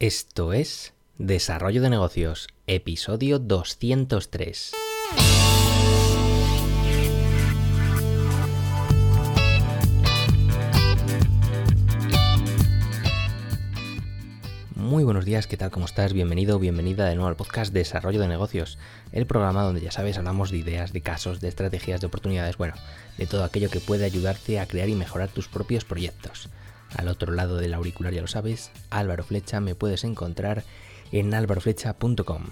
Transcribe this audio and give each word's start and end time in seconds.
Esto 0.00 0.54
es 0.54 0.94
Desarrollo 1.18 1.82
de 1.82 1.90
Negocios, 1.90 2.48
episodio 2.66 3.38
203. 3.38 4.72
Muy 14.74 15.04
buenos 15.04 15.26
días, 15.26 15.46
¿qué 15.46 15.58
tal? 15.58 15.70
¿Cómo 15.70 15.84
estás? 15.84 16.14
Bienvenido, 16.14 16.58
bienvenida 16.58 17.06
de 17.06 17.14
nuevo 17.14 17.28
al 17.28 17.36
podcast 17.36 17.74
Desarrollo 17.74 18.20
de 18.20 18.28
Negocios, 18.28 18.78
el 19.12 19.26
programa 19.26 19.64
donde 19.64 19.82
ya 19.82 19.90
sabes 19.90 20.16
hablamos 20.16 20.50
de 20.50 20.56
ideas, 20.56 20.94
de 20.94 21.02
casos, 21.02 21.42
de 21.42 21.48
estrategias, 21.48 22.00
de 22.00 22.06
oportunidades, 22.06 22.56
bueno, 22.56 22.72
de 23.18 23.26
todo 23.26 23.44
aquello 23.44 23.68
que 23.68 23.80
puede 23.80 24.06
ayudarte 24.06 24.60
a 24.60 24.66
crear 24.66 24.88
y 24.88 24.94
mejorar 24.94 25.28
tus 25.28 25.46
propios 25.48 25.84
proyectos. 25.84 26.48
Al 26.96 27.08
otro 27.08 27.32
lado 27.32 27.56
del 27.56 27.74
auricular 27.74 28.12
ya 28.12 28.20
lo 28.20 28.26
sabes, 28.26 28.70
Álvaro 28.90 29.24
Flecha, 29.24 29.60
me 29.60 29.74
puedes 29.74 30.04
encontrar 30.04 30.64
en 31.12 31.32
álvaroflecha.com. 31.34 32.44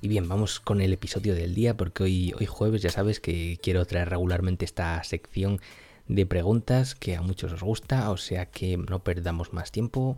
Y 0.00 0.08
bien, 0.08 0.28
vamos 0.28 0.60
con 0.60 0.80
el 0.80 0.92
episodio 0.92 1.34
del 1.34 1.54
día 1.54 1.76
porque 1.76 2.02
hoy, 2.02 2.34
hoy 2.38 2.46
jueves 2.46 2.82
ya 2.82 2.90
sabes 2.90 3.20
que 3.20 3.58
quiero 3.62 3.84
traer 3.86 4.10
regularmente 4.10 4.64
esta 4.64 5.02
sección 5.04 5.60
de 6.08 6.26
preguntas 6.26 6.94
que 6.94 7.16
a 7.16 7.22
muchos 7.22 7.52
os 7.52 7.62
gusta, 7.62 8.10
o 8.10 8.16
sea 8.16 8.46
que 8.46 8.76
no 8.76 9.02
perdamos 9.02 9.52
más 9.52 9.72
tiempo. 9.72 10.16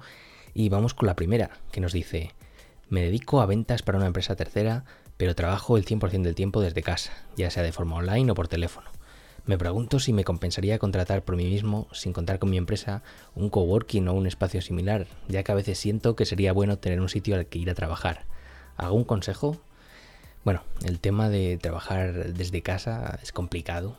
Y 0.55 0.69
vamos 0.69 0.95
con 0.95 1.07
la 1.07 1.17
primera, 1.17 1.51
que 1.71 1.81
nos 1.81 1.93
dice, 1.93 2.33
me 2.89 3.03
dedico 3.03 3.41
a 3.41 3.47
ventas 3.47 3.83
para 3.83 3.99
una 3.99 4.07
empresa 4.07 4.35
tercera, 4.35 4.85
pero 5.17 5.35
trabajo 5.35 5.77
el 5.77 5.85
100% 5.85 6.23
del 6.23 6.35
tiempo 6.35 6.61
desde 6.61 6.83
casa, 6.83 7.13
ya 7.37 7.51
sea 7.51 7.63
de 7.63 7.73
forma 7.73 7.97
online 7.97 8.31
o 8.33 8.35
por 8.35 8.49
teléfono. 8.49 8.91
Me 9.47 9.57
pregunto 9.57 9.99
si 9.99 10.13
me 10.13 10.25
compensaría 10.25 10.79
contratar 10.79 11.25
por 11.25 11.37
mí 11.37 11.45
mismo, 11.45 11.89
sin 11.93 12.13
contar 12.13 12.39
con 12.39 12.51
mi 12.51 12.59
empresa, 12.59 13.03
un 13.35 13.49
coworking 13.49 14.09
o 14.09 14.13
un 14.13 14.27
espacio 14.27 14.61
similar, 14.61 15.07
ya 15.29 15.43
que 15.43 15.53
a 15.53 15.55
veces 15.55 15.79
siento 15.79 16.17
que 16.17 16.27
sería 16.27 16.53
bueno 16.53 16.79
tener 16.79 17.01
un 17.01 17.09
sitio 17.09 17.35
al 17.35 17.47
que 17.47 17.59
ir 17.59 17.71
a 17.71 17.75
trabajar. 17.75 18.27
¿Algún 18.77 19.05
consejo? 19.05 19.57
Bueno, 20.45 20.63
el 20.85 21.01
tema 21.01 21.29
de 21.29 21.59
trabajar 21.59 22.33
desde 22.33 22.63
casa 22.63 23.19
es 23.23 23.33
complicado. 23.33 23.99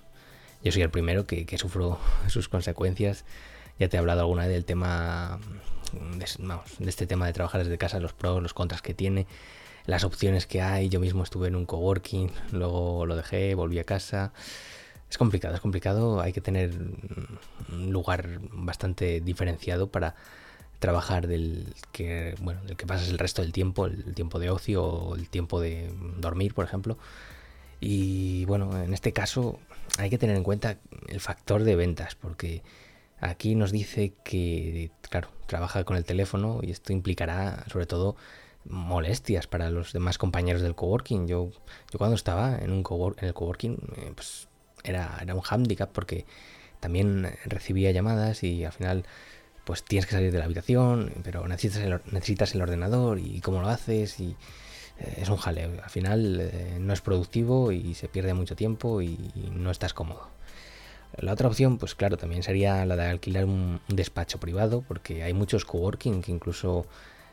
Yo 0.64 0.72
soy 0.72 0.82
el 0.82 0.90
primero 0.90 1.26
que, 1.26 1.58
sufro 1.58 2.00
sus 2.28 2.50
consecuencias. 2.50 3.26
Ya 3.80 3.90
te 3.90 3.98
he 3.98 4.00
hablado 4.00 4.22
alguna 4.22 4.44
vez 4.44 4.52
del 4.52 4.66
tema, 4.66 5.40
de, 6.18 6.26
de 6.80 6.90
este 6.90 7.08
tema 7.08 7.26
de 7.26 7.34
trabajar 7.34 7.64
desde 7.64 7.78
casa, 7.78 8.00
los 8.00 8.14
pros, 8.14 8.42
los 8.42 8.54
contras 8.54 8.82
que 8.82 8.94
tiene, 8.94 9.26
las 9.86 10.04
opciones 10.04 10.48
que 10.48 10.62
hay. 10.62 10.90
Yo 10.90 11.00
mismo 11.00 11.24
estuve 11.24 11.48
en 11.48 11.56
un 11.56 11.66
coworking, 11.66 12.32
luego 12.52 13.06
lo 13.06 13.16
dejé, 13.16 13.56
volví 13.56 13.80
a 13.80 13.84
casa. 13.84 14.34
Es 15.10 15.18
complicado, 15.18 15.56
es 15.56 15.62
complicado. 15.62 16.22
Hay 16.22 16.34
que 16.34 16.42
tener 16.42 16.72
un 17.72 17.92
lugar 17.92 18.40
bastante 18.52 19.22
diferenciado 19.22 19.90
para 19.90 20.16
trabajar 20.80 21.28
del 21.28 21.74
que, 21.92 22.36
bueno, 22.42 22.64
del 22.64 22.78
que 22.78 22.86
pasas 22.86 23.10
el 23.10 23.20
resto 23.20 23.42
del 23.42 23.52
tiempo, 23.52 23.86
el 23.86 24.14
tiempo 24.14 24.40
de 24.40 24.50
ocio 24.50 24.84
o 24.84 25.16
el 25.16 25.30
tiempo 25.30 25.60
de 25.60 25.92
dormir, 26.18 26.54
por 26.54 26.66
ejemplo. 26.66 26.98
Y 27.80 28.46
bueno, 28.46 28.82
en 28.82 28.94
este 28.94 29.14
caso 29.14 29.60
hay 29.98 30.10
que 30.10 30.18
tener 30.18 30.36
en 30.36 30.44
cuenta 30.44 30.78
el 31.08 31.20
factor 31.20 31.64
de 31.64 31.76
ventas, 31.76 32.16
porque 32.16 32.62
aquí 33.20 33.56
nos 33.56 33.72
dice 33.72 34.14
que, 34.24 34.92
claro, 35.10 35.30
trabaja 35.48 35.84
con 35.84 35.98
el 35.98 36.06
teléfono 36.06 36.60
y 36.62 36.72
esto 36.72 36.94
implicará 36.94 37.66
sobre 37.72 37.86
todo 37.86 38.16
molestias 38.66 39.48
para 39.48 39.72
los 39.72 39.94
demás 39.94 40.18
compañeros 40.18 40.62
del 40.62 40.76
coworking. 40.76 41.28
Yo, 41.28 41.52
yo 41.92 41.98
cuando 41.98 42.16
estaba 42.16 42.58
en, 42.58 42.72
un 42.72 42.84
en 43.18 43.28
el 43.28 43.34
coworking, 43.34 43.78
eh, 43.98 44.12
pues 44.16 44.49
era, 44.84 45.18
era 45.22 45.36
un 45.36 45.42
handicap 45.48 45.90
porque 45.92 46.26
también 46.80 47.32
recibía 47.46 47.92
llamadas 47.92 48.44
y 48.44 48.66
al 48.66 48.72
final 48.72 49.06
pues 49.66 49.84
tienes 49.84 50.08
que 50.08 50.14
salir 50.14 50.32
de 50.32 50.40
la 50.40 50.46
habitación, 50.46 51.14
pero 51.24 51.48
necesitas 51.48 51.84
el, 51.84 52.02
necesitas 52.12 52.56
el 52.56 52.62
ordenador 52.62 53.20
y 53.20 53.40
cómo 53.42 53.62
lo 53.62 53.68
haces 53.68 54.20
y 54.20 54.36
eh, 55.00 55.20
es 55.22 55.30
un 55.30 55.38
jaleo. 55.38 55.72
Al 55.84 55.90
final 55.90 56.40
eh, 56.42 56.78
no 56.80 56.94
es 56.94 57.02
productivo 57.02 57.72
y 57.72 57.94
se 57.94 58.08
pierde 58.08 58.34
mucho 58.34 58.56
tiempo 58.56 59.02
y, 59.02 59.18
no 59.54 59.72
estás 59.72 59.94
cómodo. 59.94 60.28
La 61.18 61.34
otra 61.34 61.48
opción, 61.48 61.78
pues 61.78 61.96
claro, 61.96 62.18
también 62.18 62.44
sería 62.44 62.86
la 62.86 62.96
de 62.96 63.06
alquilar 63.06 63.46
un, 63.46 63.82
despacho 63.88 64.40
privado, 64.40 64.84
porque 64.88 65.24
hay 65.24 65.34
muchos 65.34 65.66
coworking 65.66 66.22
que 66.22 66.32
incluso 66.32 66.86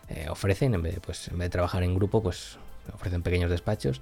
eh, 0.09 0.27
ofrecen, 0.29 0.75
en 0.75 0.83
vez, 0.83 0.99
pues, 1.01 1.29
en 1.29 1.39
vez 1.39 1.47
de 1.47 1.51
trabajar 1.51 1.83
en 1.83 1.95
grupo, 1.95 2.23
pues 2.23 2.59
ofrecen 2.93 3.23
pequeños 3.23 3.51
despachos 3.51 4.01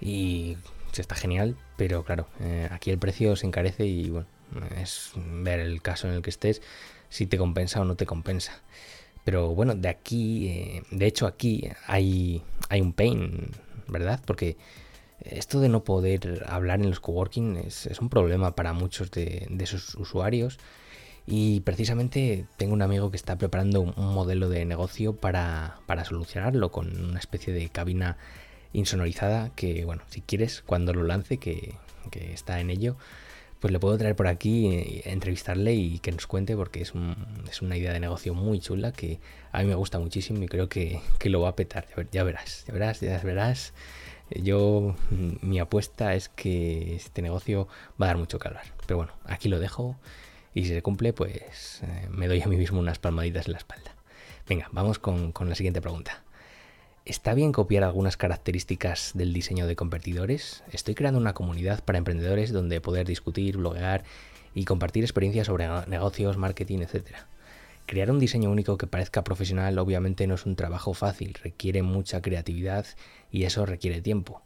y 0.00 0.56
está 1.00 1.14
genial, 1.14 1.56
pero 1.76 2.04
claro, 2.04 2.26
eh, 2.40 2.68
aquí 2.70 2.90
el 2.90 2.98
precio 2.98 3.36
se 3.36 3.46
encarece 3.46 3.86
y 3.86 4.10
bueno, 4.10 4.26
es 4.80 5.12
ver 5.16 5.60
el 5.60 5.80
caso 5.80 6.08
en 6.08 6.14
el 6.14 6.22
que 6.22 6.30
estés, 6.30 6.62
si 7.08 7.26
te 7.26 7.38
compensa 7.38 7.80
o 7.80 7.84
no 7.84 7.96
te 7.96 8.06
compensa. 8.06 8.60
Pero 9.24 9.54
bueno, 9.54 9.74
de 9.74 9.88
aquí, 9.88 10.48
eh, 10.48 10.82
de 10.90 11.06
hecho 11.06 11.26
aquí 11.26 11.68
hay, 11.86 12.42
hay 12.68 12.80
un 12.80 12.92
pain, 12.92 13.50
¿verdad? 13.88 14.20
Porque 14.26 14.56
esto 15.20 15.60
de 15.60 15.68
no 15.68 15.84
poder 15.84 16.44
hablar 16.48 16.80
en 16.80 16.90
los 16.90 17.00
coworking 17.00 17.56
es, 17.56 17.86
es 17.86 18.00
un 18.00 18.08
problema 18.08 18.54
para 18.54 18.72
muchos 18.72 19.10
de, 19.10 19.46
de 19.48 19.66
sus 19.66 19.94
usuarios. 19.94 20.58
Y 21.24 21.60
precisamente 21.60 22.46
tengo 22.56 22.72
un 22.74 22.82
amigo 22.82 23.12
que 23.12 23.16
está 23.16 23.38
preparando 23.38 23.80
un 23.80 23.94
modelo 24.12 24.48
de 24.48 24.64
negocio 24.64 25.14
para, 25.14 25.78
para 25.86 26.04
solucionarlo 26.04 26.72
con 26.72 27.00
una 27.00 27.20
especie 27.20 27.52
de 27.52 27.68
cabina 27.68 28.16
insonorizada 28.72 29.50
que, 29.54 29.84
bueno, 29.84 30.02
si 30.08 30.20
quieres, 30.20 30.62
cuando 30.64 30.92
lo 30.92 31.02
lance, 31.02 31.38
que, 31.38 31.74
está 32.12 32.60
en 32.60 32.68
ello, 32.68 32.96
pues 33.60 33.72
le 33.72 33.78
puedo 33.78 33.96
traer 33.96 34.16
por 34.16 34.26
aquí, 34.26 34.66
eh, 34.66 35.02
entrevistarle 35.06 35.72
y 35.72 35.98
que 36.00 36.12
nos 36.12 36.26
cuente 36.26 36.56
porque 36.56 36.82
es, 36.82 36.92
es, 37.48 37.62
una 37.62 37.76
idea 37.76 37.92
de 37.92 38.00
negocio 38.00 38.34
muy 38.34 38.58
chula 38.58 38.92
que 38.92 39.20
a 39.52 39.60
mí 39.60 39.66
me 39.66 39.74
gusta 39.74 39.98
muchísimo 39.98 40.42
y 40.42 40.48
creo 40.48 40.68
que, 40.68 41.00
lo 41.24 41.40
va 41.40 41.50
a 41.50 41.56
petar. 41.56 41.86
Ya, 42.10 42.24
verás, 42.24 42.64
ya 42.66 42.74
verás, 42.74 43.00
ya 43.00 43.18
verás. 43.18 43.72
Yo, 44.30 44.96
mi 45.42 45.58
apuesta 45.58 46.14
es 46.14 46.28
que 46.28 46.96
este 46.96 47.22
negocio 47.22 47.68
va 48.00 48.06
a 48.06 48.08
dar 48.08 48.18
mucho 48.18 48.38
que 48.38 48.48
hablar. 48.48 48.64
Pero 48.86 48.98
bueno, 48.98 49.12
aquí 49.24 49.48
lo 49.48 49.58
dejo 49.58 49.96
y 50.54 50.64
si 50.64 50.70
se 50.70 50.82
cumple, 50.82 51.12
pues 51.12 51.82
eh, 51.82 52.08
me 52.10 52.28
doy 52.28 52.42
a 52.42 52.46
mí 52.46 52.56
mismo 52.56 52.80
unas 52.80 52.98
palmaditas 52.98 53.46
en 53.46 53.52
la 53.52 53.58
espalda. 53.58 53.94
Venga, 54.48 54.68
vamos 54.72 54.98
con 54.98 55.32
la 55.48 55.54
siguiente 55.54 55.80
pregunta. 55.80 56.22
¿Está 57.04 57.34
bien 57.34 57.50
copiar 57.50 57.82
algunas 57.82 58.16
características 58.16 59.10
del 59.14 59.32
diseño 59.32 59.66
de 59.66 59.74
convertidores? 59.74 60.62
Estoy 60.70 60.94
creando 60.94 61.18
una 61.18 61.34
comunidad 61.34 61.82
para 61.82 61.98
emprendedores 61.98 62.52
donde 62.52 62.80
poder 62.80 63.08
discutir, 63.08 63.56
bloguear 63.56 64.04
y 64.54 64.66
compartir 64.66 65.02
experiencias 65.02 65.48
sobre 65.48 65.66
negocios, 65.88 66.36
marketing, 66.36 66.78
etc. 66.78 67.16
Crear 67.86 68.08
un 68.12 68.20
diseño 68.20 68.52
único 68.52 68.78
que 68.78 68.86
parezca 68.86 69.24
profesional 69.24 69.80
obviamente 69.80 70.28
no 70.28 70.36
es 70.36 70.46
un 70.46 70.54
trabajo 70.54 70.94
fácil, 70.94 71.34
requiere 71.42 71.82
mucha 71.82 72.22
creatividad 72.22 72.86
y 73.32 73.46
eso 73.46 73.66
requiere 73.66 74.00
tiempo. 74.00 74.42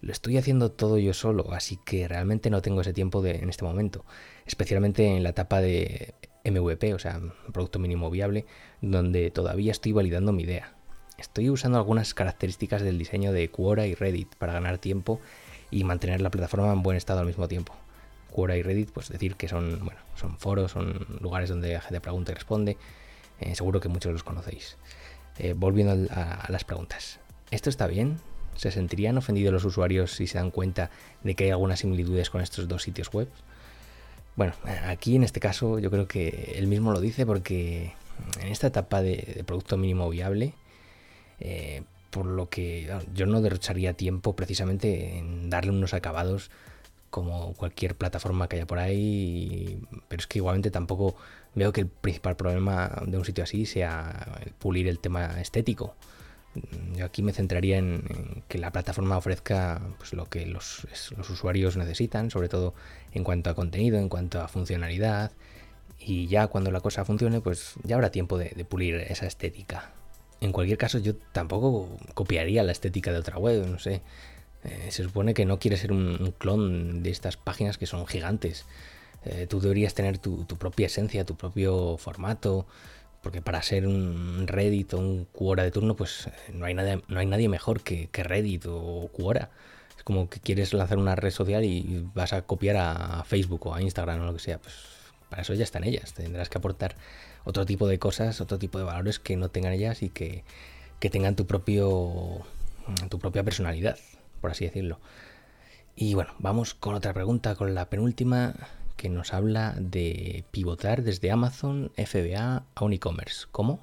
Lo 0.00 0.10
estoy 0.10 0.38
haciendo 0.38 0.72
todo 0.72 0.98
yo 0.98 1.14
solo, 1.14 1.52
así 1.52 1.78
que 1.84 2.08
realmente 2.08 2.50
no 2.50 2.62
tengo 2.62 2.80
ese 2.80 2.92
tiempo 2.92 3.22
de, 3.22 3.36
en 3.36 3.48
este 3.48 3.64
momento, 3.64 4.04
especialmente 4.44 5.06
en 5.06 5.22
la 5.22 5.28
etapa 5.28 5.60
de 5.60 6.14
MVP, 6.44 6.94
o 6.94 6.98
sea, 6.98 7.20
producto 7.52 7.78
mínimo 7.78 8.10
viable, 8.10 8.44
donde 8.80 9.30
todavía 9.30 9.70
estoy 9.70 9.92
validando 9.92 10.32
mi 10.32 10.42
idea. 10.42 10.74
Estoy 11.18 11.50
usando 11.50 11.78
algunas 11.78 12.14
características 12.14 12.82
del 12.82 12.98
diseño 12.98 13.32
de 13.32 13.50
Quora 13.50 13.86
y 13.86 13.94
Reddit 13.94 14.34
para 14.36 14.54
ganar 14.54 14.78
tiempo 14.78 15.20
y 15.70 15.84
mantener 15.84 16.20
la 16.20 16.30
plataforma 16.30 16.72
en 16.72 16.82
buen 16.82 16.96
estado 16.96 17.20
al 17.20 17.26
mismo 17.26 17.48
tiempo. 17.48 17.74
Quora 18.30 18.56
y 18.56 18.62
Reddit, 18.62 18.90
pues 18.90 19.08
decir 19.08 19.36
que 19.36 19.48
son, 19.48 19.84
bueno, 19.84 20.00
son 20.14 20.38
foros, 20.38 20.72
son 20.72 21.06
lugares 21.20 21.50
donde 21.50 21.74
la 21.74 21.80
gente 21.80 22.00
pregunta 22.00 22.32
y 22.32 22.34
responde. 22.34 22.76
Eh, 23.40 23.54
seguro 23.54 23.80
que 23.80 23.88
muchos 23.88 24.12
los 24.12 24.22
conocéis. 24.22 24.76
Eh, 25.38 25.54
volviendo 25.54 26.12
a, 26.12 26.46
las 26.48 26.64
preguntas. 26.64 27.20
¿Esto 27.50 27.68
está 27.70 27.86
bien? 27.86 28.18
¿Se 28.54 28.70
sentirían 28.70 29.18
ofendidos 29.18 29.52
los 29.52 29.64
usuarios 29.64 30.12
si 30.12 30.26
se 30.26 30.38
dan 30.38 30.50
cuenta 30.50 30.90
de 31.22 31.34
que 31.34 31.44
hay 31.44 31.50
algunas 31.50 31.80
similitudes 31.80 32.30
con 32.30 32.40
estos 32.40 32.68
dos 32.68 32.82
sitios 32.82 33.10
web? 33.12 33.28
Bueno, 34.36 34.54
aquí 34.86 35.16
en 35.16 35.24
este 35.24 35.40
caso 35.40 35.78
yo 35.78 35.90
creo 35.90 36.08
que 36.08 36.54
él 36.56 36.66
mismo 36.66 36.92
lo 36.92 37.00
dice 37.00 37.26
porque 37.26 37.94
en 38.40 38.48
esta 38.48 38.68
etapa 38.68 39.02
de 39.02 39.42
producto 39.46 39.76
mínimo 39.76 40.08
viable, 40.08 40.54
eh, 41.44 41.82
por 42.10 42.26
lo 42.26 42.48
que 42.48 42.88
yo 43.14 43.26
no 43.26 43.40
derrocharía 43.40 43.94
tiempo 43.94 44.36
precisamente 44.36 45.18
en 45.18 45.50
darle 45.50 45.72
unos 45.72 45.92
acabados 45.92 46.50
como 47.10 47.54
cualquier 47.54 47.96
plataforma 47.96 48.48
que 48.48 48.56
haya 48.56 48.66
por 48.66 48.78
ahí, 48.78 49.80
pero 50.08 50.20
es 50.20 50.26
que 50.28 50.38
igualmente 50.38 50.70
tampoco 50.70 51.16
veo 51.54 51.72
que 51.72 51.80
el 51.80 51.88
principal 51.88 52.36
problema 52.36 53.02
de 53.06 53.18
un 53.18 53.24
sitio 53.24 53.42
así 53.42 53.66
sea 53.66 54.40
pulir 54.60 54.86
el 54.88 55.00
tema 55.00 55.40
estético. 55.40 55.96
Yo 56.94 57.06
aquí 57.06 57.22
me 57.22 57.32
centraría 57.32 57.78
en, 57.78 58.44
que 58.46 58.58
la 58.58 58.70
plataforma 58.70 59.16
ofrezca 59.16 59.82
pues, 59.98 60.12
lo 60.12 60.26
que 60.26 60.46
los, 60.46 60.86
usuarios 61.28 61.76
necesitan, 61.76 62.30
sobre 62.30 62.48
todo 62.48 62.74
en 63.12 63.24
cuanto 63.24 63.50
a 63.50 63.54
contenido, 63.54 63.98
en 63.98 64.08
cuanto 64.08 64.40
a 64.40 64.48
funcionalidad, 64.48 65.32
y 65.98 66.28
ya 66.28 66.46
cuando 66.46 66.70
la 66.70 66.80
cosa 66.80 67.04
funcione, 67.04 67.40
pues 67.40 67.74
ya 67.82 67.96
habrá 67.96 68.10
tiempo 68.10 68.38
de 68.38 68.64
pulir 68.64 68.94
esa 68.96 69.26
estética 69.26 69.92
en 70.42 70.50
cualquier 70.50 70.76
caso, 70.76 70.98
yo 70.98 71.14
tampoco 71.32 71.88
copiaría 72.14 72.64
la 72.64 72.72
estética 72.72 73.12
de 73.12 73.18
otra 73.18 73.38
web, 73.38 73.64
no 73.66 73.78
sé. 73.78 74.02
Eh, 74.64 74.88
se 74.90 75.04
supone 75.04 75.34
que 75.34 75.44
no 75.44 75.58
quieres 75.60 75.80
ser 75.80 75.92
un, 75.92 76.34
clon 76.36 77.02
de 77.02 77.10
estas 77.10 77.36
páginas 77.36 77.78
que 77.78 77.86
son 77.86 78.06
gigantes. 78.06 78.66
Eh, 79.24 79.46
tú 79.48 79.60
deberías 79.60 79.94
tener 79.94 80.18
tu, 80.18 80.44
propia 80.58 80.86
esencia, 80.86 81.24
tu 81.24 81.36
propio 81.36 81.96
formato, 81.96 82.66
porque 83.22 83.40
para 83.40 83.62
ser 83.62 83.86
un 83.86 84.46
Reddit 84.48 84.94
o 84.94 84.98
un 84.98 85.26
Quora 85.26 85.62
de 85.62 85.70
turno, 85.70 85.94
pues 85.94 86.26
eh, 86.26 86.32
no 86.52 86.66
hay 86.66 86.74
nadie, 86.74 87.00
no 87.06 87.20
hay 87.20 87.26
nadie 87.26 87.48
mejor 87.48 87.82
que, 87.82 88.08
Reddit 88.12 88.66
o 88.66 89.08
Quora. 89.12 89.50
Es 89.96 90.02
como 90.02 90.28
que 90.28 90.40
quieres 90.40 90.74
lanzar 90.74 90.98
una 90.98 91.14
red 91.14 91.30
social 91.30 91.64
y 91.64 92.04
vas 92.14 92.32
a 92.32 92.42
copiar 92.42 92.76
a 92.78 93.22
Facebook 93.24 93.66
o 93.68 93.74
a 93.74 93.82
Instagram 93.82 94.22
o 94.22 94.24
lo 94.26 94.32
que 94.34 94.40
sea. 94.40 94.58
Pues 94.58 94.74
para 95.28 95.42
eso 95.42 95.54
ya 95.54 95.64
están 95.64 95.84
ellas. 95.84 96.14
Tendrás 96.14 96.48
que 96.48 96.58
aportar 96.58 96.96
otro 97.44 97.66
tipo 97.66 97.88
de 97.88 97.98
cosas, 97.98 98.40
otro 98.40 98.58
tipo 98.58 98.78
de 98.78 98.84
valores 98.84 99.18
que 99.18 99.36
no 99.36 99.48
tengan 99.48 99.72
ellas 99.72 100.02
y 100.02 100.08
que, 100.08 100.44
que 101.00 101.10
tengan 101.10 101.36
tu 101.36 101.46
propio 101.46 102.44
tu 103.08 103.18
propia 103.18 103.42
personalidad, 103.42 103.98
por 104.40 104.50
así 104.50 104.64
decirlo. 104.64 104.98
Y 105.94 106.14
bueno, 106.14 106.32
vamos 106.38 106.74
con 106.74 106.94
otra 106.94 107.12
pregunta, 107.12 107.54
con 107.54 107.74
la 107.74 107.88
penúltima 107.88 108.54
que 108.96 109.08
nos 109.08 109.34
habla 109.34 109.74
de 109.78 110.44
pivotar 110.50 111.02
desde 111.02 111.30
Amazon 111.30 111.92
FBA 111.96 112.64
a 112.74 112.84
un 112.84 112.92
e-commerce. 112.92 113.46
¿Cómo? 113.50 113.80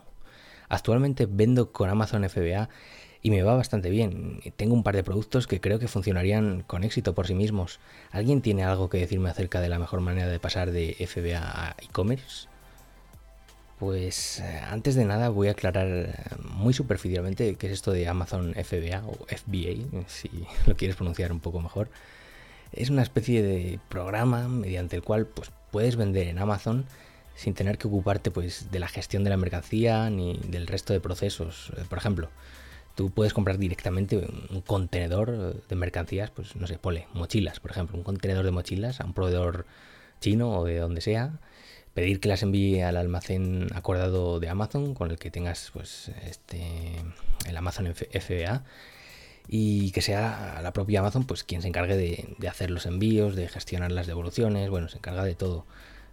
Actualmente 0.69 1.27
vendo 1.29 1.71
con 1.71 1.89
Amazon 1.89 2.27
FBA 2.27 2.69
y 3.21 3.31
me 3.31 3.43
va 3.43 3.55
bastante 3.55 3.89
bien. 3.89 4.39
Tengo 4.55 4.73
un 4.73 4.83
par 4.83 4.95
de 4.95 5.03
productos 5.03 5.47
que 5.47 5.59
creo 5.59 5.79
que 5.79 5.87
funcionarían 5.87 6.63
con 6.65 6.83
éxito 6.83 7.13
por 7.13 7.27
sí 7.27 7.35
mismos. 7.35 7.79
¿Alguien 8.11 8.41
tiene 8.41 8.63
algo 8.63 8.89
que 8.89 8.97
decirme 8.97 9.29
acerca 9.29 9.61
de 9.61 9.69
la 9.69 9.79
mejor 9.79 10.01
manera 10.01 10.27
de 10.27 10.39
pasar 10.39 10.71
de 10.71 10.95
FBA 11.07 11.41
a 11.41 11.75
e-commerce? 11.81 12.48
Pues 13.79 14.39
eh, 14.39 14.61
antes 14.69 14.95
de 14.95 15.05
nada 15.05 15.29
voy 15.29 15.47
a 15.47 15.51
aclarar 15.51 15.87
eh, 15.87 16.13
muy 16.43 16.73
superficialmente 16.73 17.55
qué 17.55 17.67
es 17.67 17.73
esto 17.73 17.91
de 17.91 18.07
Amazon 18.07 18.53
FBA 18.53 19.03
o 19.05 19.25
FBA, 19.25 20.05
si 20.07 20.29
lo 20.67 20.75
quieres 20.75 20.97
pronunciar 20.97 21.31
un 21.31 21.39
poco 21.39 21.61
mejor 21.61 21.89
es 22.71 22.89
una 22.89 23.01
especie 23.01 23.41
de 23.41 23.79
programa 23.89 24.47
mediante 24.47 24.95
el 24.95 25.03
cual 25.03 25.25
pues, 25.25 25.51
puedes 25.71 25.95
vender 25.95 26.27
en 26.27 26.39
Amazon 26.39 26.85
sin 27.35 27.53
tener 27.53 27.77
que 27.77 27.87
ocuparte 27.87 28.31
pues, 28.31 28.69
de 28.71 28.79
la 28.79 28.87
gestión 28.87 29.23
de 29.23 29.29
la 29.29 29.37
mercancía 29.37 30.09
ni 30.09 30.37
del 30.47 30.67
resto 30.67 30.93
de 30.93 30.99
procesos. 30.99 31.71
Eh, 31.77 31.83
por 31.87 31.97
ejemplo, 31.97 32.29
tú 32.95 33.11
puedes 33.11 33.33
comprar 33.33 33.57
directamente 33.57 34.17
un 34.17 34.61
contenedor 34.61 35.63
de 35.67 35.75
mercancías, 35.75 36.31
pues 36.31 36.55
no 36.55 36.67
sé, 36.67 36.77
pole, 36.77 37.07
mochilas, 37.13 37.59
por 37.59 37.71
ejemplo, 37.71 37.97
un 37.97 38.03
contenedor 38.03 38.45
de 38.45 38.51
mochilas 38.51 38.99
a 38.99 39.05
un 39.05 39.13
proveedor 39.13 39.65
chino 40.19 40.51
o 40.51 40.65
de 40.65 40.79
donde 40.79 40.99
sea, 40.99 41.39
pedir 41.99 42.21
que 42.21 42.29
las 42.29 42.43
envíe 42.43 42.81
al 42.81 42.95
almacén 42.95 43.67
acordado 43.75 44.39
de 44.39 44.47
Amazon 44.47 44.93
con 44.93 45.11
el 45.11 45.19
que 45.19 45.31
tengas 45.31 45.69
pues 45.73 46.11
este 46.29 46.61
el 47.45 47.57
Amazon 47.57 47.93
FBA 47.93 48.63
y 49.49 49.91
que 49.91 50.01
sea 50.01 50.61
la 50.63 50.71
propia 50.71 51.01
Amazon 51.01 51.25
pues 51.25 51.43
quien 51.43 51.61
se 51.61 51.67
encargue 51.67 51.97
de, 51.97 52.47
hacer 52.47 52.71
los 52.71 52.85
envíos, 52.85 53.35
de 53.35 53.49
gestionar 53.49 53.91
las 53.91 54.07
devoluciones, 54.07 54.69
bueno, 54.69 54.87
se 54.87 54.97
encarga 54.97 55.25
de 55.25 55.35
todo. 55.35 55.65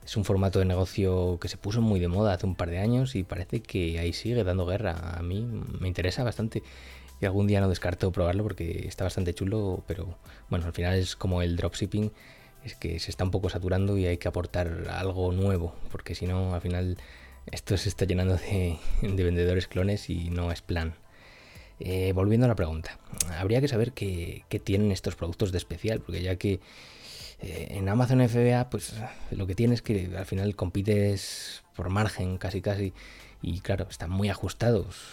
Es 0.05 0.17
un 0.17 0.25
formato 0.25 0.59
de 0.59 0.65
negocio 0.65 1.39
que 1.41 1.49
se 1.49 1.57
puso 1.57 1.81
muy 1.83 2.01
de 2.01 2.09
moda 2.09 2.33
hace 2.33 2.47
un 2.47 2.57
par 2.57 2.71
de 2.71 2.79
años 2.79 3.15
y 3.15 3.23
parece 3.23 3.61
que 3.61 3.99
ahí 4.01 4.13
sigue 4.13 4.43
dando 4.43 4.67
guerra. 4.67 5.17
A 5.17 5.23
mí 5.23 5.43
me 5.81 5.87
interesa 5.87 6.25
bastante 6.25 6.63
y 7.21 7.27
algún 7.27 7.47
día 7.47 7.61
no 7.61 7.69
descarto 7.69 8.11
probarlo 8.11 8.43
porque 8.43 8.89
está 8.89 9.05
bastante 9.05 9.35
chulo, 9.35 9.85
pero 9.87 10.19
bueno, 10.51 10.67
al 10.67 10.73
final 10.73 10.95
es 10.95 11.15
como 11.15 11.43
el 11.43 11.57
dropshipping, 11.57 12.11
es 12.67 12.75
que 12.75 12.99
se 12.99 13.11
está 13.11 13.25
un 13.25 13.31
poco 13.31 13.49
saturando 13.49 13.97
y 13.97 14.07
hay 14.07 14.19
que 14.19 14.29
aportar 14.29 14.89
algo 14.91 15.33
nuevo, 15.33 15.75
porque 15.93 16.15
si 16.15 16.27
no, 16.27 16.53
al 16.53 16.61
final 16.61 16.99
esto 17.51 17.77
se 17.77 17.89
está 17.89 18.05
llenando 18.05 18.37
de 18.37 18.79
vendedores 19.03 19.69
clones 19.69 20.11
y 20.11 20.31
no 20.31 20.51
es 20.51 20.63
plan. 20.63 20.95
Eh, 21.79 22.13
volviendo 22.13 22.47
a 22.47 22.49
la 22.49 22.57
pregunta, 22.57 22.99
habría 23.39 23.61
que 23.61 23.69
saber 23.69 23.93
qué, 23.93 24.45
tienen 24.65 24.91
estos 24.91 25.15
productos 25.15 25.53
de 25.53 25.59
especial, 25.59 26.01
porque 26.01 26.23
ya 26.23 26.37
que 26.37 26.61
eh, 27.41 27.69
en 27.71 27.89
Amazon 27.89 28.27
FBA, 28.27 28.69
pues 28.69 28.95
lo 29.31 29.47
que 29.47 29.55
tienes 29.55 29.79
es 29.79 29.83
que 29.83 30.11
al 30.17 30.27
final 30.27 30.57
compites 30.57 31.63
por 31.77 31.91
margen 31.91 32.39
casi 32.39 32.63
casi 32.63 32.95
y 33.43 33.61
claro, 33.61 33.87
están 33.89 34.11
muy 34.11 34.29
ajustados. 34.29 35.13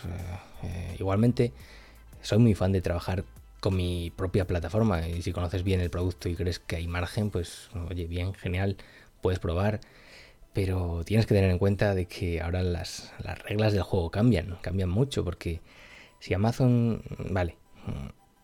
Eh, 0.63 0.95
igualmente, 0.97 1.51
soy 2.21 2.39
muy 2.39 2.55
fan 2.55 2.71
de 2.71 2.81
trabajar 2.81 3.25
con 3.63 3.77
mi 3.77 4.11
propia 4.11 4.45
plataforma 4.45 5.07
y 5.07 5.21
si 5.21 5.31
conoces 5.31 5.63
bien 5.63 5.79
el 5.79 5.89
producto 5.89 6.27
y 6.27 6.35
crees 6.35 6.59
que 6.59 6.75
hay 6.75 6.87
margen, 6.89 7.29
pues 7.29 7.69
oye, 7.89 8.07
bien, 8.07 8.33
genial, 8.33 8.75
puedes 9.21 9.39
probar. 9.39 9.79
Pero 10.51 11.03
tienes 11.05 11.25
que 11.25 11.33
tener 11.33 11.49
en 11.49 11.59
cuenta 11.59 11.95
de 11.95 12.05
que 12.05 12.41
ahora 12.41 12.61
las, 12.61 13.13
las 13.19 13.39
reglas 13.39 13.71
del 13.71 13.83
juego 13.83 14.11
cambian, 14.11 14.57
cambian 14.61 14.89
mucho 14.89 15.23
porque 15.23 15.61
si 16.19 16.33
Amazon, 16.33 17.03
vale, 17.29 17.55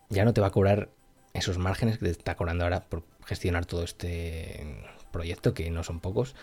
ya 0.08 0.24
no 0.24 0.32
te 0.32 0.40
va 0.40 0.46
a 0.46 0.52
cobrar 0.52 0.88
esos 1.34 1.58
márgenes 1.58 1.98
que 1.98 2.06
te 2.06 2.12
está 2.12 2.34
cobrando 2.34 2.64
ahora 2.64 2.80
por 2.80 3.02
gestionar 3.26 3.66
todo 3.66 3.84
este 3.84 4.86
proyecto, 5.12 5.52
que 5.52 5.70
no 5.70 5.84
son 5.84 6.00
pocos, 6.00 6.34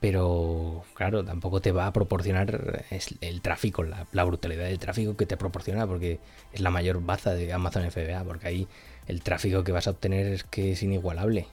pero 0.00 0.84
claro, 0.94 1.24
tampoco 1.24 1.60
te 1.60 1.72
va 1.72 1.86
a 1.86 1.92
proporcionar 1.92 2.84
el, 3.20 3.40
tráfico, 3.40 3.82
la, 3.82 4.24
brutalidad 4.24 4.64
del 4.64 4.78
tráfico 4.78 5.16
que 5.16 5.26
te 5.26 5.36
proporciona, 5.36 5.86
porque 5.86 6.20
es 6.52 6.60
la 6.60 6.70
mayor 6.70 7.02
baza 7.02 7.34
de 7.34 7.52
Amazon 7.52 7.90
FBA, 7.90 8.22
porque 8.24 8.48
ahí 8.48 8.68
el 9.08 9.22
tráfico 9.22 9.64
que 9.64 9.72
vas 9.72 9.86
a 9.86 9.90
obtener 9.90 10.26
es 10.26 10.44
que 10.44 10.72
es 10.72 10.82
inigualable. 10.82 11.46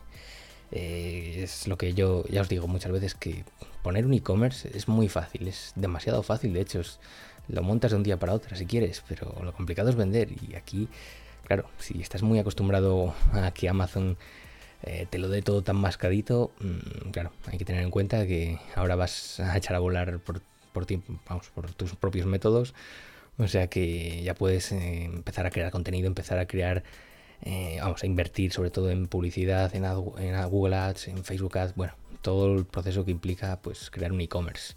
Eh, 0.72 1.42
es 1.44 1.68
lo 1.68 1.78
que 1.78 1.94
yo 1.94 2.26
ya 2.30 2.42
os 2.42 2.50
digo 2.50 2.68
muchas 2.68 2.92
veces 2.92 3.14
que 3.14 3.46
poner 3.84 4.08
un 4.08 4.14
e-commerce 4.14 4.70
es 4.76 4.88
muy 4.88 5.08
fácil, 5.08 5.48
es 5.48 5.72
demasiado 5.76 6.24
fácil, 6.24 6.52
de 6.54 6.62
hecho 6.62 6.82
lo 7.48 7.62
montas 7.62 7.92
de 7.92 7.98
un 7.98 8.04
día 8.04 8.18
para 8.18 8.34
otro 8.34 8.56
si 8.56 8.66
quieres, 8.66 9.04
pero 9.08 9.36
lo 9.44 9.54
complicado 9.54 9.90
es 9.90 9.96
vender 9.96 10.30
y 10.32 10.56
aquí, 10.56 10.88
claro, 11.46 11.66
si 11.78 12.02
estás 12.02 12.24
muy 12.24 12.40
acostumbrado 12.40 13.14
a 13.34 13.52
que 13.52 13.70
Amazon 13.70 14.18
eh, 14.84 15.08
te 15.10 15.18
lo 15.18 15.30
dé 15.30 15.42
todo 15.42 15.62
tan 15.62 15.78
mascadito, 15.78 16.52
mm, 16.60 17.12
claro, 17.12 17.32
hay 17.48 17.58
que 17.58 17.66
tener 17.66 17.84
en 17.84 17.92
cuenta 17.92 18.28
que 18.28 18.60
ahora 18.76 18.96
vas 18.96 19.40
a 19.40 19.58
echar 19.58 19.76
a 19.76 19.80
volar 19.80 20.20
por, 20.20 20.42
por, 20.74 20.86
ti, 20.86 21.02
vamos, 21.28 21.50
por 21.50 21.74
tus 21.74 21.96
propios 21.96 22.26
métodos, 22.26 22.74
o 23.38 23.48
sea 23.48 23.68
que 23.68 24.22
ya 24.24 24.36
puedes 24.36 24.72
eh, 24.72 25.06
empezar 25.06 25.46
a 25.46 25.52
crear 25.52 25.72
contenido, 25.72 26.08
empezar 26.08 26.38
a 26.40 26.46
crear, 26.48 26.84
eh, 27.44 27.78
vamos, 27.82 28.04
a 28.04 28.06
invertir 28.06 28.52
sobre 28.54 28.72
todo 28.72 28.92
en 28.92 29.08
publicidad, 29.08 29.74
en, 29.76 29.86
en 29.86 30.50
Google 30.50 30.76
Ads, 30.76 31.08
en 31.08 31.24
Facebook 31.24 31.58
Ads, 31.58 31.76
bueno, 31.76 31.94
todo 32.24 32.56
el 32.58 32.66
proceso 32.66 33.06
que 33.06 33.12
implica 33.12 33.60
pues 33.62 33.92
crear 33.92 34.12
un 34.12 34.22
e-commerce. 34.22 34.74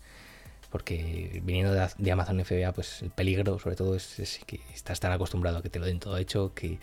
Porque 0.70 1.40
viniendo 1.44 1.72
de, 1.72 2.12
Amazon 2.12 2.44
FBA, 2.44 2.72
pues 2.72 3.00
el 3.00 3.10
peligro 3.10 3.58
sobre 3.58 3.76
todo 3.76 3.94
es, 3.94 4.40
que 4.46 4.60
estás 4.74 5.00
tan 5.00 5.12
acostumbrado 5.12 5.58
a 5.58 5.62
que 5.62 5.70
te 5.70 5.78
lo 5.78 5.86
den 5.86 6.00
todo 6.00 6.18
hecho 6.18 6.52
que 6.54 6.78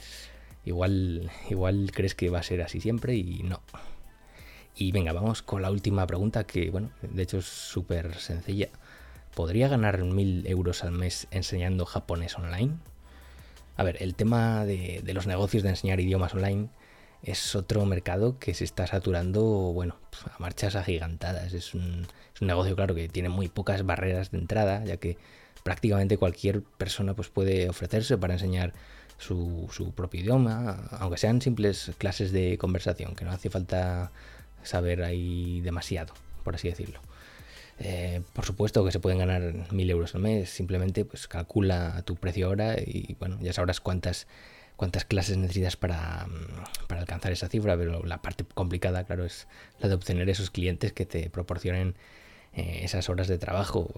igual, 0.66 1.32
igual 1.50 1.92
crees 1.94 2.16
que 2.16 2.30
va 2.30 2.40
a 2.40 2.44
ser 2.44 2.62
así 2.62 2.82
siempre 2.82 3.16
y 3.16 3.44
no. 3.44 3.62
Y 4.76 4.92
venga, 4.92 5.14
vamos 5.14 5.42
con 5.42 5.62
la 5.62 5.72
última 5.72 6.08
pregunta 6.08 6.46
que, 6.46 6.72
bueno, 6.72 6.92
de 7.02 7.24
hecho 7.24 7.38
es 7.38 7.46
súper 7.46 8.16
sencilla. 8.16 8.70
¿Podría 9.36 9.68
ganar 9.68 10.04
mil 10.04 10.46
euros 10.48 10.84
al 10.84 10.92
mes 10.92 11.28
enseñando 11.32 11.86
japonés 11.86 12.38
online? 12.38 12.74
A 13.78 13.84
ver, 13.84 13.98
el 14.02 14.16
tema 14.16 14.66
de, 14.66 15.02
los 15.14 15.28
negocios 15.28 15.64
de 15.64 15.70
enseñar 15.70 16.00
idiomas 16.00 16.34
online 16.34 16.70
es 17.24 17.56
otro 17.56 17.86
mercado 17.86 18.38
que 18.38 18.54
se 18.54 18.64
está 18.64 18.86
saturando, 18.86 19.44
bueno, 19.44 19.98
a 20.26 20.40
marchas 20.40 20.76
agigantadas. 20.76 21.54
Es 21.54 21.74
un, 21.74 22.08
es 22.34 22.42
un 22.42 22.48
negocio, 22.48 22.76
claro, 22.76 22.96
que 22.96 23.10
tiene 23.10 23.30
muy 23.30 23.50
pocas 23.50 23.86
barreras 23.86 24.32
de 24.32 24.40
entrada, 24.40 24.84
ya 24.86 24.98
que 24.98 25.18
prácticamente 25.64 26.18
cualquier 26.18 26.62
persona 26.62 27.16
pues, 27.16 27.30
puede 27.30 27.70
ofrecerse 27.70 28.18
para 28.18 28.34
enseñar 28.34 28.74
su, 29.18 29.70
su, 29.72 29.94
propio 29.94 30.22
idioma, 30.22 30.88
aunque 30.92 31.18
sean 31.18 31.42
simples 31.42 31.92
clases 31.98 32.32
de 32.32 32.58
conversación, 32.58 33.16
que 33.16 33.26
no 33.26 33.32
hace 33.32 33.50
falta 33.50 34.12
saber 34.64 35.04
ahí 35.04 35.62
demasiado, 35.62 36.14
por 36.44 36.56
así 36.56 36.70
decirlo. 36.70 37.00
Eh, 37.80 38.22
por 38.34 38.46
supuesto 38.46 38.86
que 38.86 38.92
se 38.92 39.00
pueden 39.00 39.20
ganar 39.20 39.72
mil 39.72 39.90
euros 39.90 40.14
al 40.16 40.22
mes, 40.22 40.50
simplemente 40.50 41.06
pues 41.06 41.28
calcula 41.28 42.04
tu 42.06 42.16
precio 42.16 42.48
ahora 42.48 42.76
y 42.78 43.16
bueno, 43.20 43.38
ya 43.42 43.52
sabrás 43.54 43.80
cuántas 43.80 44.28
cuántas 44.76 45.06
clases 45.06 45.38
necesitas 45.38 45.78
para, 45.78 46.26
mm, 46.28 46.88
para, 46.88 47.02
alcanzar 47.02 47.32
esa 47.32 47.48
cifra, 47.48 47.78
pero 47.78 48.04
la 48.04 48.22
parte 48.22 48.44
complicada, 48.54 49.04
claro, 49.06 49.26
es 49.26 49.48
la 49.80 49.90
de 49.90 49.96
obtener 49.96 50.30
esos 50.30 50.50
clientes 50.50 50.94
que 50.94 51.06
te 51.06 51.30
proporcionen 51.30 51.96
eh, 52.54 52.82
esas 52.84 53.10
horas 53.10 53.28
de 53.28 53.38
trabajo. 53.38 53.92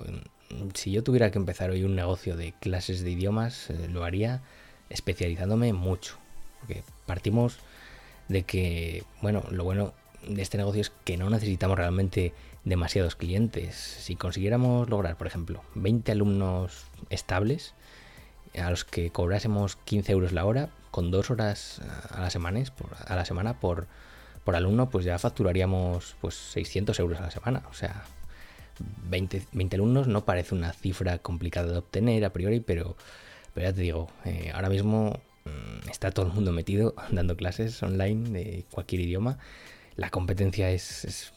Si 0.73 0.91
yo 0.91 1.03
tuviera 1.03 1.31
que 1.31 1.37
empezar 1.39 1.69
hoy 1.71 1.83
un 1.83 1.95
negocio 1.95 2.37
de 2.37 2.53
clases 2.53 3.03
de 3.03 3.11
idiomas, 3.11 3.69
eh, 3.69 3.87
lo 3.89 4.03
haría 4.03 4.43
especializándome 4.89 5.73
mucho, 5.73 6.17
porque 6.59 6.83
partimos 7.05 7.59
de 8.27 8.43
que, 8.43 9.03
bueno, 9.21 9.43
lo 9.51 9.63
bueno 9.63 9.93
de 10.27 10.41
este 10.41 10.57
negocio 10.57 10.81
es 10.81 10.91
que 11.03 11.17
no 11.17 11.29
necesitamos 11.29 11.77
realmente 11.77 12.33
demasiados 12.63 13.15
clientes. 13.15 13.75
Si 13.75 14.15
consiguiéramos 14.15 14.89
lograr, 14.89 15.17
por 15.17 15.27
ejemplo, 15.27 15.61
20 15.75 16.11
alumnos 16.11 16.85
estables, 17.09 17.73
a 18.59 18.69
los 18.69 18.85
que 18.85 19.09
cobrásemos 19.11 19.75
15 19.75 20.11
euros 20.11 20.31
la 20.31 20.45
hora, 20.45 20.69
con 20.91 21.11
dos 21.11 21.29
horas 21.29 21.81
a 22.09 22.21
la 22.21 22.29
semana, 22.29 22.63
a 23.05 23.15
la 23.15 23.25
semana 23.25 23.59
por, 23.59 23.87
por 24.43 24.55
alumno, 24.55 24.89
pues 24.89 25.05
ya 25.05 25.19
facturaríamos 25.19 26.15
pues 26.21 26.35
600 26.35 26.97
euros 26.99 27.19
a 27.19 27.23
la 27.23 27.31
semana. 27.31 27.63
O 27.69 27.73
sea, 27.73 28.05
20, 29.09 29.45
20 29.51 29.75
alumnos 29.75 30.07
no 30.07 30.25
parece 30.25 30.55
una 30.55 30.71
cifra 30.73 31.19
complicada 31.19 31.71
de 31.71 31.77
obtener 31.77 32.25
a 32.25 32.33
priori, 32.33 32.59
pero, 32.61 32.95
pero 33.55 33.69
ya 33.69 33.73
te 33.73 33.81
digo, 33.81 34.09
eh, 34.25 34.51
ahora 34.53 34.69
mismo 34.69 35.17
mm, 35.45 35.89
está 35.89 36.11
todo 36.11 36.27
el 36.27 36.33
mundo 36.33 36.51
metido 36.51 36.93
dando 37.11 37.37
clases 37.37 37.81
online 37.81 38.29
de 38.29 38.65
cualquier 38.69 39.01
idioma. 39.01 39.39
La 39.95 40.09
competencia 40.09 40.69
es, 40.71 41.31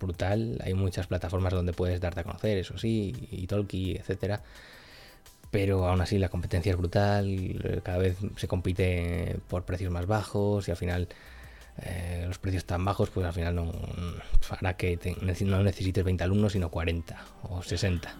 brutal. 0.00 0.60
Hay 0.64 0.74
muchas 0.74 1.06
plataformas 1.06 1.52
donde 1.52 1.72
puedes 1.72 2.00
darte 2.00 2.20
a 2.20 2.24
conocer, 2.24 2.58
eso 2.58 2.76
sí, 2.76 3.14
y 3.30 3.46
Talkie, 3.46 3.96
etcétera. 3.96 4.42
Pero 5.52 5.88
aún 5.88 6.00
así 6.00 6.18
la 6.18 6.28
competencia 6.28 6.72
es 6.72 6.76
brutal, 6.76 7.80
cada 7.84 7.98
vez 7.98 8.16
se 8.36 8.48
compite 8.48 9.38
por 9.48 9.64
precios 9.64 9.92
más 9.92 10.06
bajos 10.06 10.66
y 10.68 10.72
al 10.72 10.76
final 10.76 11.08
eh, 11.82 12.24
los 12.26 12.38
precios 12.38 12.64
tan 12.64 12.84
bajos, 12.84 13.10
pues 13.10 13.24
al 13.24 13.32
final 13.32 13.54
no 13.54 13.72
hará 14.50 14.76
que 14.76 14.98
no 15.46 15.62
necesites 15.62 16.04
20 16.04 16.24
alumnos, 16.24 16.52
sino 16.52 16.70
40 16.70 17.24
o 17.44 17.62
60. 17.62 18.14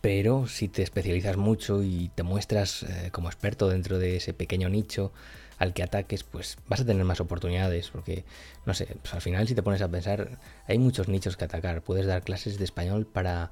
Pero 0.00 0.46
si 0.46 0.68
te 0.68 0.82
especializas 0.82 1.36
mucho 1.36 1.82
y 1.82 2.10
te 2.14 2.22
muestras 2.22 2.84
eh, 2.84 3.10
como 3.10 3.28
experto 3.28 3.68
dentro 3.68 3.98
de 3.98 4.16
ese 4.16 4.32
pequeño 4.32 4.68
nicho, 4.68 5.12
al 5.58 5.74
que 5.74 5.82
ataques, 5.82 6.22
pues 6.22 6.56
vas 6.68 6.80
a 6.80 6.84
tener 6.84 7.04
más 7.04 7.20
oportunidades, 7.20 7.90
porque, 7.90 8.24
no 8.64 8.74
sé, 8.74 8.86
pues 9.02 9.12
al 9.14 9.20
final 9.20 9.48
si 9.48 9.54
te 9.54 9.62
pones 9.62 9.82
a 9.82 9.88
pensar, 9.88 10.38
hay 10.66 10.78
muchos 10.78 11.08
nichos 11.08 11.36
que 11.36 11.44
atacar. 11.44 11.82
Puedes 11.82 12.06
dar 12.06 12.22
clases 12.22 12.58
de 12.58 12.64
español 12.64 13.06
para, 13.06 13.50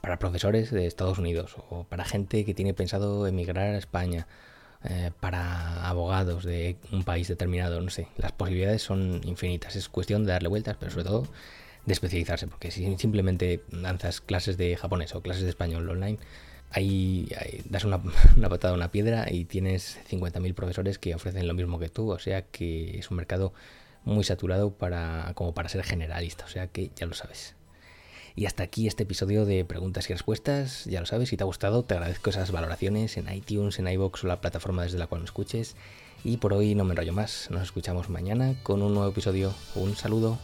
para 0.00 0.18
profesores 0.18 0.70
de 0.72 0.86
Estados 0.86 1.18
Unidos 1.18 1.56
o 1.70 1.84
para 1.84 2.04
gente 2.04 2.44
que 2.44 2.54
tiene 2.54 2.74
pensado 2.74 3.26
emigrar 3.28 3.74
a 3.74 3.78
España, 3.78 4.26
eh, 4.86 5.12
para 5.18 5.88
abogados 5.88 6.44
de 6.44 6.76
un 6.92 7.04
país 7.04 7.26
determinado, 7.28 7.80
no 7.80 7.88
sé, 7.88 8.08
las 8.18 8.32
posibilidades 8.32 8.82
son 8.82 9.22
infinitas. 9.24 9.76
Es 9.76 9.88
cuestión 9.88 10.26
de 10.26 10.32
darle 10.32 10.48
vueltas, 10.48 10.76
pero 10.78 10.90
sobre 10.90 11.04
todo 11.04 11.28
de 11.86 11.92
especializarse, 11.92 12.46
porque 12.46 12.70
si 12.70 12.96
simplemente 12.98 13.62
lanzas 13.70 14.20
clases 14.20 14.56
de 14.56 14.76
japonés 14.76 15.14
o 15.14 15.22
clases 15.22 15.42
de 15.42 15.50
español 15.50 15.88
online, 15.88 16.18
ahí, 16.70 17.28
das 17.68 17.84
una, 17.84 18.02
patada 18.48 18.72
a 18.72 18.76
una 18.76 18.90
piedra 18.90 19.26
y 19.30 19.44
tienes 19.44 19.98
50.000 20.10 20.54
profesores 20.54 20.98
que 20.98 21.14
ofrecen 21.14 21.46
lo 21.46 21.54
mismo 21.54 21.78
que 21.78 21.88
tú, 21.88 22.10
o 22.10 22.18
sea 22.18 22.42
que 22.42 22.98
es 22.98 23.10
un 23.10 23.16
mercado 23.16 23.52
muy 24.04 24.24
saturado 24.24 24.72
para, 24.72 25.32
como 25.34 25.54
para 25.54 25.68
ser 25.68 25.82
generalista, 25.82 26.44
o 26.44 26.48
sea 26.48 26.66
que 26.66 26.90
ya 26.96 27.06
lo 27.06 27.14
sabes. 27.14 27.54
Y 28.36 28.46
hasta 28.46 28.64
aquí 28.64 28.88
este 28.88 29.04
episodio 29.04 29.44
de 29.44 29.64
preguntas 29.64 30.10
y 30.10 30.12
respuestas. 30.12 30.86
Ya 30.86 30.98
lo 30.98 31.06
sabes, 31.06 31.28
si 31.28 31.36
te 31.36 31.44
ha 31.44 31.46
gustado, 31.46 31.84
te 31.84 31.94
agradezco 31.94 32.30
esas 32.30 32.50
valoraciones 32.50 33.16
en 33.16 33.32
iTunes, 33.32 33.78
en 33.78 33.86
iBox 33.86 34.24
o 34.24 34.26
la 34.26 34.40
plataforma 34.40 34.82
desde 34.82 34.98
la 34.98 35.06
cual 35.06 35.20
me 35.20 35.26
escuches. 35.26 35.76
Y 36.24 36.38
por 36.38 36.52
hoy 36.52 36.74
no 36.74 36.84
me 36.84 36.92
enrollo 36.92 37.12
más. 37.12 37.48
Nos 37.50 37.62
escuchamos 37.62 38.10
mañana 38.10 38.56
con 38.64 38.82
un 38.82 38.92
nuevo 38.92 39.08
episodio. 39.08 39.54
Un 39.76 39.94
saludo. 39.94 40.40